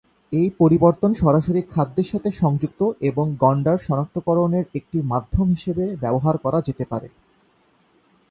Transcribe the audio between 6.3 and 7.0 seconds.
করা যেতে